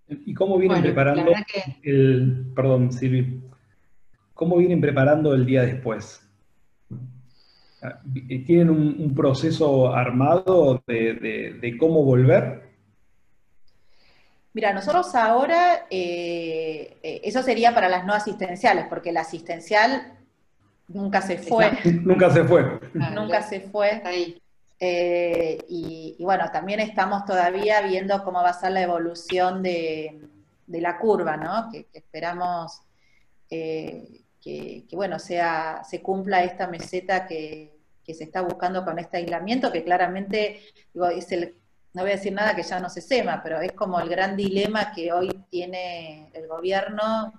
¿Y 0.09 0.35
cómo 0.35 0.59
vienen 0.59 0.83
preparando 0.83 1.33
el, 1.83 2.53
perdón, 2.55 2.93
Silvi, 2.93 3.41
cómo 4.35 4.57
vienen 4.57 4.81
preparando 4.81 5.35
el 5.35 5.45
día 5.45 5.63
después? 5.63 6.23
¿Tienen 8.47 8.71
un, 8.71 9.15
proceso 9.15 9.95
armado 9.95 10.83
de, 10.87 11.77
cómo 11.79 12.05
volver? 12.05 12.63
Mira, 14.53 14.73
nosotros 14.73 15.15
ahora, 15.15 15.87
eh, 15.91 16.97
eh, 17.03 17.21
eso 17.25 17.43
sería 17.43 17.75
para 17.75 17.89
las 17.89 18.07
no 18.07 18.15
asistenciales, 18.15 18.87
porque 18.89 19.13
la 19.13 19.21
asistencial 19.21 20.15
nunca 20.89 21.21
se 21.21 21.39
fue. 21.39 21.73
nunca 22.03 22.31
se 22.31 22.45
fue. 22.45 22.81
nunca 23.13 23.43
se 23.43 23.61
fue. 23.61 24.03
Eh, 24.79 25.59
y, 25.69 26.17
bueno, 26.21 26.51
también 26.53 26.81
estamos 26.81 27.25
todavía 27.25 27.81
viendo 27.83 28.23
cómo 28.25 28.43
va 28.43 28.51
a 28.51 28.61
ser 28.61 28.73
la 28.73 28.83
evolución 28.83 29.63
de, 29.63 30.21
la 30.67 30.99
curva, 30.99 31.37
¿no? 31.37 31.71
Que, 31.71 31.89
esperamos 31.93 32.83
que, 33.49 34.87
bueno, 34.93 35.19
sea, 35.19 35.83
se 35.89 36.03
cumpla 36.03 36.45
esta 36.45 36.67
meseta 36.69 37.27
que, 37.27 37.77
que 38.07 38.15
se 38.15 38.25
está 38.25 38.41
buscando 38.41 38.85
con 38.85 38.99
este 38.99 39.17
aislamiento, 39.17 39.73
que 39.73 39.83
claramente, 39.83 40.61
es 41.17 41.33
el, 41.33 41.57
no 41.93 42.03
voy 42.03 42.13
a 42.13 42.17
decir 42.17 42.33
nada 42.33 42.55
que 42.55 42.63
ya 42.63 42.79
no 42.79 42.89
se 42.89 43.01
sema, 43.01 43.43
pero 43.43 43.61
es 43.61 43.73
como 43.73 43.99
el 43.99 44.09
gran 44.09 44.37
dilema 44.37 44.93
que 44.93 45.13
hoy 45.13 45.29
tiene 45.51 46.31
el 46.35 46.47
gobierno 46.47 47.33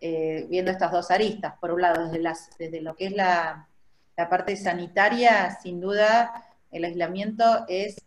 eh, 0.00 0.46
viendo 0.48 0.70
estas 0.70 0.92
dos 0.92 1.10
aristas. 1.10 1.54
Por 1.60 1.72
un 1.72 1.80
lado, 1.80 2.04
desde, 2.04 2.20
las, 2.20 2.50
desde 2.58 2.80
lo 2.80 2.94
que 2.94 3.06
es 3.06 3.12
la, 3.12 3.66
la 4.16 4.28
parte 4.28 4.56
sanitaria, 4.56 5.58
sin 5.60 5.80
duda, 5.80 6.44
el 6.74 6.84
aislamiento 6.84 7.64
es 7.68 8.02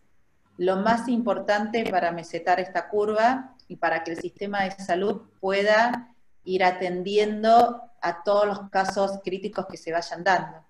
lo 0.58 0.78
más 0.78 1.08
importante 1.08 1.90
para 1.90 2.12
mesetar 2.12 2.60
esta 2.60 2.90
curva 2.90 3.56
y 3.68 3.76
para 3.78 4.04
que 4.04 4.12
el 4.12 4.18
sistema 4.18 4.64
de 4.64 4.72
salud 4.72 5.24
pueda 5.40 6.14
ir 6.44 6.64
atendiendo 6.64 7.82
a 8.02 8.24
todos 8.24 8.46
los 8.46 8.70
casos 8.70 9.20
críticos 9.24 9.66
que 9.68 9.78
se 9.78 9.92
vayan 9.92 10.24
dando 10.24 10.68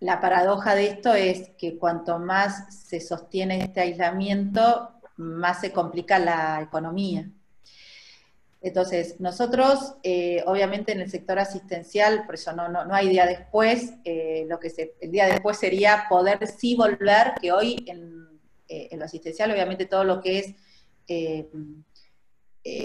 la 0.00 0.20
paradoja 0.20 0.74
de 0.74 0.88
esto 0.88 1.14
es 1.14 1.50
que 1.58 1.78
cuanto 1.78 2.18
más 2.18 2.74
se 2.74 3.00
sostiene 3.00 3.62
este 3.62 3.80
aislamiento, 3.80 4.90
más 5.16 5.60
se 5.60 5.72
complica 5.72 6.18
la 6.18 6.60
economía. 6.60 7.30
Entonces, 8.66 9.20
nosotros, 9.20 9.94
eh, 10.02 10.42
obviamente 10.44 10.90
en 10.90 10.98
el 10.98 11.08
sector 11.08 11.38
asistencial, 11.38 12.26
por 12.26 12.34
eso 12.34 12.52
no, 12.52 12.68
no, 12.68 12.92
hay 12.92 13.08
día 13.08 13.24
después, 13.24 13.92
eh, 14.02 14.44
lo 14.48 14.58
que 14.58 14.70
se, 14.70 14.96
el 15.00 15.12
día 15.12 15.26
después 15.26 15.56
sería 15.56 16.06
poder 16.08 16.44
sí 16.48 16.74
volver, 16.74 17.34
que 17.40 17.52
hoy 17.52 17.84
en, 17.86 18.26
eh, 18.66 18.88
en 18.90 18.98
lo 18.98 19.04
asistencial, 19.04 19.52
obviamente 19.52 19.86
todo 19.86 20.02
lo 20.02 20.20
que 20.20 20.38
es 20.40 20.54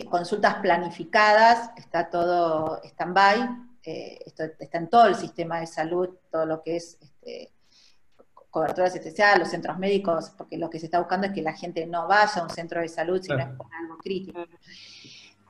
consultas 0.07 0.57
planificadas, 0.61 1.71
está 1.75 2.11
todo 2.11 2.79
stand-by, 2.83 3.49
esto 3.83 4.43
está 4.59 4.77
en 4.77 4.87
todo 4.87 5.07
el 5.07 5.15
sistema 5.15 5.61
de 5.61 5.65
salud, 5.65 6.09
todo 6.29 6.45
lo 6.45 6.61
que 6.61 6.75
es 6.75 6.99
este, 7.01 7.51
cobertura 8.51 8.85
asistencial, 8.85 9.39
los 9.39 9.49
centros 9.49 9.79
médicos, 9.79 10.31
porque 10.37 10.59
lo 10.59 10.69
que 10.69 10.77
se 10.77 10.85
está 10.85 10.99
buscando 10.99 11.25
es 11.25 11.33
que 11.33 11.41
la 11.41 11.53
gente 11.53 11.87
no 11.87 12.07
vaya 12.07 12.41
a 12.41 12.43
un 12.43 12.51
centro 12.51 12.81
de 12.81 12.87
salud 12.87 13.19
si 13.19 13.29
no 13.29 13.39
es 13.39 13.47
por 13.57 13.73
algo 13.73 13.97
crítico. 13.97 14.45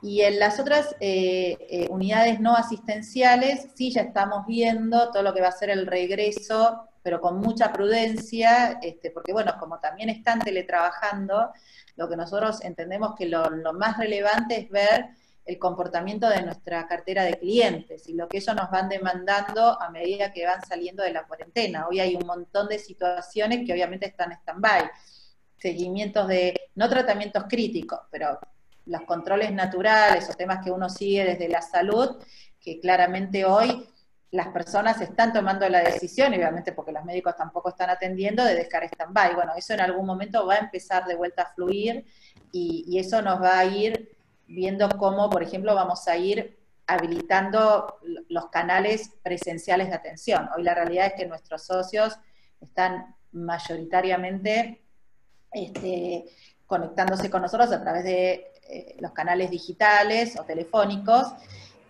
Y 0.02 0.22
en 0.22 0.40
las 0.40 0.58
otras 0.58 0.96
eh, 0.98 1.56
eh, 1.70 1.86
unidades 1.88 2.40
no 2.40 2.56
asistenciales, 2.56 3.68
sí 3.76 3.92
ya 3.92 4.02
estamos 4.02 4.44
viendo 4.46 5.12
todo 5.12 5.22
lo 5.22 5.32
que 5.32 5.40
va 5.40 5.48
a 5.48 5.52
ser 5.52 5.70
el 5.70 5.86
regreso, 5.86 6.88
pero 7.04 7.20
con 7.20 7.38
mucha 7.38 7.72
prudencia, 7.72 8.80
este, 8.82 9.12
porque 9.12 9.32
bueno, 9.32 9.54
como 9.60 9.78
también 9.78 10.08
están 10.08 10.40
teletrabajando, 10.40 11.52
lo 11.94 12.08
que 12.08 12.16
nosotros 12.16 12.64
entendemos 12.64 13.14
que 13.14 13.26
lo, 13.26 13.48
lo 13.50 13.72
más 13.74 13.96
relevante 13.96 14.58
es 14.58 14.70
ver 14.70 15.10
el 15.44 15.58
comportamiento 15.58 16.28
de 16.28 16.42
nuestra 16.42 16.86
cartera 16.88 17.24
de 17.24 17.38
clientes 17.38 18.08
y 18.08 18.14
lo 18.14 18.28
que 18.28 18.38
ellos 18.38 18.56
nos 18.56 18.70
van 18.70 18.88
demandando 18.88 19.80
a 19.80 19.90
medida 19.90 20.32
que 20.32 20.46
van 20.46 20.64
saliendo 20.64 21.04
de 21.04 21.12
la 21.12 21.26
cuarentena. 21.26 21.86
Hoy 21.88 22.00
hay 22.00 22.16
un 22.16 22.26
montón 22.26 22.68
de 22.68 22.78
situaciones 22.78 23.64
que 23.64 23.72
obviamente 23.72 24.06
están 24.06 24.32
en 24.32 24.38
stand-by, 24.38 24.90
seguimientos 25.58 26.26
de, 26.26 26.60
no 26.74 26.88
tratamientos 26.88 27.44
críticos, 27.48 28.00
pero 28.10 28.38
los 28.86 29.02
controles 29.02 29.52
naturales 29.52 30.28
o 30.30 30.34
temas 30.34 30.64
que 30.64 30.70
uno 30.70 30.88
sigue 30.88 31.24
desde 31.24 31.48
la 31.48 31.62
salud, 31.62 32.16
que 32.60 32.80
claramente 32.80 33.44
hoy 33.44 33.88
las 34.30 34.48
personas 34.48 35.00
están 35.00 35.32
tomando 35.32 35.68
la 35.68 35.80
decisión, 35.80 36.32
obviamente 36.32 36.72
porque 36.72 36.92
los 36.92 37.04
médicos 37.04 37.36
tampoco 37.36 37.68
están 37.68 37.90
atendiendo, 37.90 38.44
de 38.44 38.54
dejar 38.54 38.84
stand-by. 38.84 39.34
Bueno, 39.34 39.52
eso 39.56 39.74
en 39.74 39.80
algún 39.80 40.06
momento 40.06 40.46
va 40.46 40.54
a 40.54 40.58
empezar 40.58 41.04
de 41.04 41.16
vuelta 41.16 41.42
a 41.42 41.54
fluir 41.54 42.06
y, 42.50 42.84
y 42.88 42.98
eso 42.98 43.20
nos 43.20 43.42
va 43.42 43.58
a 43.58 43.64
ir 43.66 44.16
viendo 44.46 44.88
cómo, 44.90 45.28
por 45.28 45.42
ejemplo, 45.42 45.74
vamos 45.74 46.08
a 46.08 46.16
ir 46.16 46.58
habilitando 46.86 47.98
los 48.28 48.46
canales 48.46 49.10
presenciales 49.22 49.88
de 49.88 49.94
atención. 49.94 50.48
Hoy 50.56 50.62
la 50.62 50.74
realidad 50.74 51.06
es 51.06 51.14
que 51.14 51.26
nuestros 51.26 51.64
socios 51.64 52.18
están 52.60 53.14
mayoritariamente 53.32 54.82
este, 55.52 56.24
conectándose 56.66 57.30
con 57.30 57.42
nosotros 57.42 57.72
a 57.72 57.80
través 57.82 58.04
de 58.04 58.51
eh, 58.72 58.96
los 59.00 59.12
canales 59.12 59.50
digitales 59.50 60.38
o 60.40 60.44
telefónicos, 60.44 61.26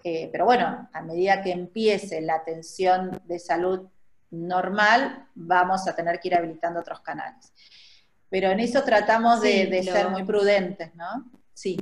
eh, 0.03 0.29
pero 0.33 0.45
bueno, 0.45 0.89
a 0.93 1.03
medida 1.03 1.41
que 1.41 1.53
empiece 1.53 2.21
la 2.21 2.35
atención 2.35 3.23
de 3.25 3.39
salud 3.39 3.83
normal, 4.33 5.29
vamos 5.37 5.87
a 5.87 5.95
tener 5.95 6.19
que 6.19 6.27
ir 6.27 6.35
habilitando 6.35 6.81
otros 6.81 6.99
canales. 7.01 7.53
Pero 8.29 8.51
en 8.51 8.59
eso 8.59 8.83
tratamos 8.83 9.41
de, 9.43 9.81
ser 9.85 10.09
muy 10.09 10.25
prudentes, 10.25 10.93
¿no? 10.97 11.31
Sí. 11.55 11.77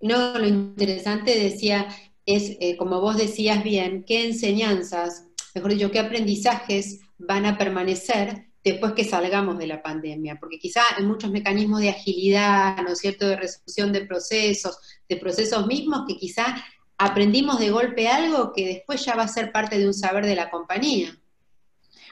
No, 0.00 0.38
lo 0.38 0.46
interesante 0.46 1.38
decía 1.38 1.86
es, 2.24 2.56
eh, 2.60 2.78
como 2.78 3.02
vos 3.02 3.18
decías 3.18 3.62
bien, 3.62 4.04
qué 4.04 4.24
enseñanzas, 4.24 5.26
mejor 5.54 5.72
dicho, 5.72 5.90
qué 5.90 5.98
aprendizajes 5.98 7.00
van 7.18 7.44
a 7.44 7.58
permanecer 7.58 8.47
después 8.72 8.92
que 8.92 9.04
salgamos 9.04 9.58
de 9.58 9.66
la 9.66 9.82
pandemia, 9.82 10.36
porque 10.38 10.58
quizá 10.58 10.82
hay 10.96 11.04
muchos 11.04 11.30
mecanismos 11.30 11.80
de 11.80 11.90
agilidad, 11.90 12.76
¿no 12.82 12.92
es 12.92 12.98
cierto?, 12.98 13.28
de 13.28 13.36
resolución 13.36 13.92
de 13.92 14.02
procesos, 14.02 14.78
de 15.08 15.16
procesos 15.16 15.66
mismos 15.66 16.04
que 16.06 16.16
quizá 16.16 16.56
aprendimos 16.98 17.60
de 17.60 17.70
golpe 17.70 18.08
algo 18.08 18.52
que 18.52 18.66
después 18.66 19.04
ya 19.04 19.14
va 19.14 19.22
a 19.22 19.28
ser 19.28 19.52
parte 19.52 19.78
de 19.78 19.86
un 19.86 19.94
saber 19.94 20.26
de 20.26 20.34
la 20.34 20.50
compañía. 20.50 21.16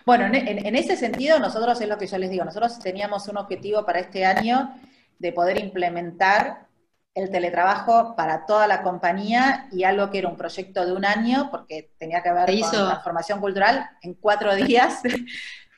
Bueno, 0.07 0.27
en, 0.27 0.77
ese 0.77 0.97
sentido, 0.97 1.41
nosotros 1.41 1.81
es 1.81 1.89
lo 1.89 1.99
que 1.99 2.07
yo 2.07 2.17
les 2.17 2.31
digo, 2.31 2.45
nosotros 2.45 2.79
teníamos 2.79 3.27
un 3.27 3.39
objetivo 3.39 3.85
para 3.85 3.99
este 3.99 4.25
año 4.25 4.73
de 5.19 5.33
poder 5.33 5.59
implementar 5.59 6.69
el 7.13 7.31
teletrabajo 7.31 8.15
para 8.15 8.47
toda 8.47 8.69
la 8.69 8.83
compañía 8.83 9.69
y 9.73 9.83
algo 9.83 10.11
que 10.11 10.19
era 10.19 10.29
un 10.29 10.37
proyecto 10.37 10.87
de 10.87 10.93
un 10.93 11.05
año, 11.05 11.49
porque 11.51 11.91
tenía 11.99 12.23
que 12.23 12.31
ver 12.31 12.47
con 12.61 12.71
transformación 12.71 13.41
cultural, 13.41 13.89
en 14.03 14.15
cuatro 14.15 14.55
días 14.55 15.01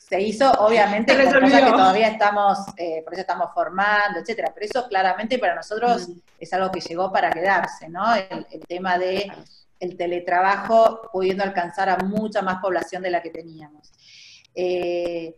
se 0.08 0.20
hizo, 0.20 0.50
obviamente, 0.52 1.14
con 1.14 1.40
cosas 1.40 1.62
que 1.62 1.70
todavía 1.70 2.08
estamos, 2.08 2.58
eh, 2.76 3.02
por 3.04 3.12
eso 3.12 3.20
estamos 3.20 3.50
formando, 3.52 4.20
etcétera. 4.20 4.52
Pero 4.54 4.66
eso 4.66 4.88
claramente 4.88 5.38
para 5.38 5.54
nosotros 5.54 6.08
es 6.38 6.52
algo 6.52 6.70
que 6.70 6.80
llegó 6.80 7.12
para 7.12 7.30
quedarse, 7.30 7.88
¿no? 7.88 8.14
El, 8.14 8.46
tema 8.66 8.98
de 8.98 9.30
el 9.80 9.96
teletrabajo 9.96 11.10
pudiendo 11.12 11.44
alcanzar 11.44 11.88
a 11.88 11.98
mucha 11.98 12.42
más 12.42 12.60
población 12.60 13.02
de 13.02 13.10
la 13.10 13.22
que 13.22 13.30
teníamos. 13.30 13.92
Eh, 14.54 15.36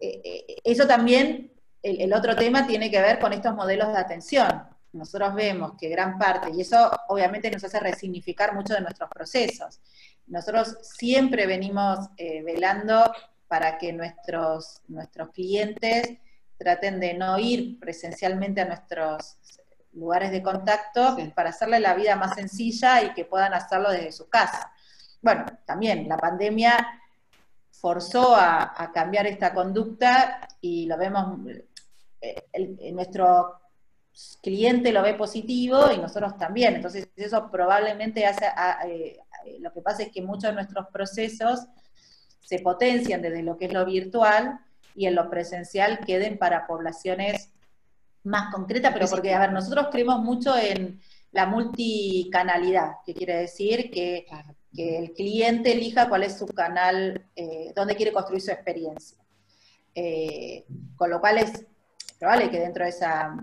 eh, 0.00 0.56
eso 0.64 0.86
también, 0.86 1.52
el 1.82 2.12
otro 2.12 2.34
tema 2.34 2.66
tiene 2.66 2.90
que 2.90 3.00
ver 3.00 3.18
con 3.18 3.32
estos 3.32 3.54
modelos 3.54 3.88
de 3.92 3.98
atención 3.98 4.76
nosotros 4.96 5.34
vemos 5.34 5.72
que 5.78 5.88
gran 5.88 6.18
parte, 6.18 6.50
y 6.54 6.60
eso 6.60 6.90
obviamente 7.08 7.50
nos 7.50 7.62
hace 7.62 7.78
resignificar 7.78 8.54
mucho 8.54 8.74
de 8.74 8.80
nuestros 8.80 9.08
procesos, 9.10 9.80
nosotros 10.26 10.76
siempre 10.82 11.46
venimos 11.46 11.98
eh, 12.16 12.42
velando 12.42 13.12
para 13.48 13.78
que 13.78 13.92
nuestros, 13.92 14.80
nuestros 14.88 15.30
clientes 15.30 16.18
traten 16.58 17.00
de 17.00 17.14
no 17.14 17.38
ir 17.38 17.78
presencialmente 17.78 18.60
a 18.60 18.66
nuestros 18.66 19.36
lugares 19.92 20.30
de 20.30 20.42
contacto 20.42 21.16
para 21.34 21.50
hacerle 21.50 21.80
la 21.80 21.94
vida 21.94 22.16
más 22.16 22.34
sencilla 22.34 23.02
y 23.02 23.14
que 23.14 23.24
puedan 23.24 23.54
hacerlo 23.54 23.90
desde 23.90 24.12
su 24.12 24.28
casa. 24.28 24.72
Bueno, 25.22 25.44
también 25.64 26.08
la 26.08 26.18
pandemia 26.18 26.86
forzó 27.70 28.34
a, 28.36 28.90
cambiar 28.92 29.26
esta 29.26 29.52
conducta 29.52 30.48
y 30.60 30.86
lo 30.86 30.96
vemos, 30.96 31.40
eh, 32.20 32.46
en 32.52 32.94
nuestro 32.94 33.60
cliente 34.42 34.92
lo 34.92 35.02
ve 35.02 35.14
positivo 35.14 35.90
y 35.92 35.98
nosotros 35.98 36.36
también. 36.38 36.76
Entonces, 36.76 37.08
eso 37.16 37.50
probablemente 37.50 38.26
hace, 38.26 38.46
eh, 38.86 39.18
lo 39.60 39.72
que 39.72 39.82
pasa 39.82 40.04
es 40.04 40.10
que 40.10 40.22
muchos 40.22 40.50
de 40.50 40.54
nuestros 40.54 40.86
procesos 40.88 41.66
se 42.46 42.60
potencian 42.60 43.22
desde 43.22 43.42
lo 43.42 43.56
que 43.56 43.64
es 43.64 43.72
lo 43.72 43.84
virtual 43.84 44.60
y 44.94 45.06
en 45.06 45.16
lo 45.16 45.28
presencial 45.28 45.98
queden 46.06 46.38
para 46.38 46.66
poblaciones 46.68 47.50
más 48.22 48.54
concretas, 48.54 48.92
pero 48.92 49.08
porque, 49.08 49.34
a 49.34 49.40
ver, 49.40 49.52
nosotros 49.52 49.88
creemos 49.90 50.20
mucho 50.20 50.56
en 50.56 51.00
la 51.32 51.46
multicanalidad, 51.46 52.98
que 53.04 53.14
quiere 53.14 53.36
decir 53.36 53.90
que, 53.90 54.26
el 54.76 55.14
cliente 55.14 55.72
elija 55.72 56.06
cuál 56.06 56.22
es 56.22 56.36
su 56.36 56.46
canal, 56.46 57.30
eh, 57.34 57.72
dónde 57.74 57.96
quiere 57.96 58.12
construir 58.12 58.42
su 58.42 58.50
experiencia. 58.50 59.16
Eh, 59.94 60.66
con 60.96 61.08
lo 61.08 61.18
cual 61.18 61.38
es 61.38 61.64
probable 62.18 62.50
que 62.50 62.60
dentro 62.60 62.84
de 62.84 62.90
esa 62.90 63.34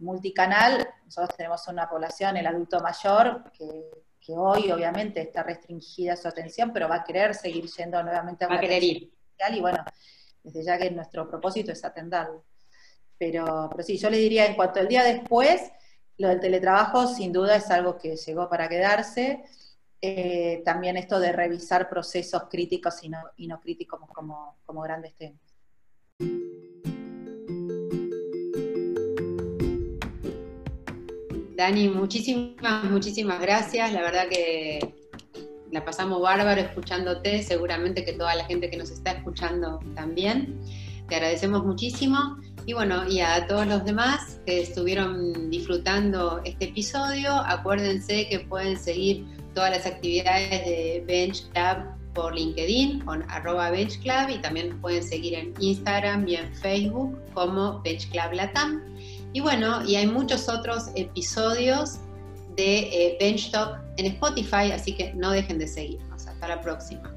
multicanal, 0.00 0.88
nosotros 1.04 1.36
tenemos 1.36 1.68
una 1.68 1.88
población, 1.88 2.36
el 2.36 2.48
adulto 2.48 2.80
mayor, 2.80 3.44
que, 3.52 4.03
hoy 4.32 4.70
obviamente 4.70 5.20
está 5.20 5.42
restringida 5.42 6.16
su 6.16 6.28
atención, 6.28 6.72
pero 6.72 6.88
va 6.88 6.96
a 6.96 7.04
querer 7.04 7.34
seguir 7.34 7.66
yendo 7.66 8.02
nuevamente 8.02 8.44
a 8.44 8.48
una 8.48 8.56
va 8.56 8.58
a 8.58 8.62
querer 8.62 8.82
ir. 8.82 9.12
Y 9.52 9.60
bueno, 9.60 9.84
desde 10.42 10.64
ya 10.64 10.78
que 10.78 10.90
nuestro 10.90 11.28
propósito 11.28 11.72
es 11.72 11.84
atenderlo. 11.84 12.44
Pero, 13.18 13.68
pero 13.70 13.82
sí, 13.82 13.96
yo 13.96 14.10
le 14.10 14.18
diría, 14.18 14.46
en 14.46 14.54
cuanto 14.54 14.80
al 14.80 14.88
día 14.88 15.02
después, 15.04 15.70
lo 16.18 16.28
del 16.28 16.40
teletrabajo 16.40 17.06
sin 17.06 17.32
duda 17.32 17.56
es 17.56 17.70
algo 17.70 17.98
que 17.98 18.16
llegó 18.16 18.48
para 18.48 18.68
quedarse. 18.68 19.44
Eh, 20.00 20.62
también 20.64 20.96
esto 20.96 21.18
de 21.18 21.32
revisar 21.32 21.88
procesos 21.88 22.44
críticos 22.50 23.02
y 23.02 23.08
no, 23.08 23.18
y 23.36 23.46
no 23.46 23.60
críticos 23.60 24.00
como, 24.12 24.56
como 24.64 24.82
grandes 24.82 25.14
temas. 25.14 25.40
Dani, 31.56 31.88
muchísimas, 31.88 32.84
muchísimas 32.84 33.40
gracias. 33.40 33.92
La 33.92 34.02
verdad 34.02 34.28
que 34.28 34.94
la 35.70 35.84
pasamos 35.84 36.20
bárbaro 36.20 36.60
escuchándote, 36.60 37.42
seguramente 37.42 38.04
que 38.04 38.12
toda 38.12 38.34
la 38.34 38.44
gente 38.44 38.70
que 38.70 38.76
nos 38.76 38.90
está 38.90 39.12
escuchando 39.12 39.80
también. 39.94 40.60
Te 41.08 41.16
agradecemos 41.16 41.64
muchísimo. 41.64 42.38
Y 42.66 42.72
bueno, 42.72 43.08
y 43.08 43.20
a 43.20 43.46
todos 43.46 43.66
los 43.66 43.84
demás 43.84 44.40
que 44.46 44.62
estuvieron 44.62 45.50
disfrutando 45.50 46.40
este 46.44 46.66
episodio, 46.66 47.30
acuérdense 47.30 48.26
que 48.28 48.40
pueden 48.40 48.78
seguir 48.78 49.26
todas 49.54 49.70
las 49.70 49.86
actividades 49.86 50.64
de 50.64 51.04
Bench 51.06 51.44
Club 51.50 51.94
por 52.14 52.34
LinkedIn 52.34 53.00
con 53.00 53.22
arroba 53.30 53.70
Bench 53.70 54.00
Club 54.00 54.30
y 54.30 54.38
también 54.38 54.80
pueden 54.80 55.02
seguir 55.02 55.34
en 55.34 55.52
Instagram 55.60 56.26
y 56.26 56.36
en 56.36 56.54
Facebook 56.54 57.18
como 57.34 57.82
Bench 57.82 58.10
Club 58.10 58.32
Latam. 58.32 58.82
Y 59.34 59.40
bueno, 59.40 59.84
y 59.84 59.96
hay 59.96 60.06
muchos 60.06 60.48
otros 60.48 60.90
episodios 60.94 61.98
de 62.54 62.78
eh, 62.78 63.16
Bench 63.18 63.50
Talk 63.50 63.80
en 63.96 64.06
Spotify, 64.06 64.70
así 64.72 64.94
que 64.94 65.12
no 65.14 65.32
dejen 65.32 65.58
de 65.58 65.66
seguirnos. 65.66 66.24
Hasta 66.28 66.46
la 66.46 66.60
próxima. 66.60 67.12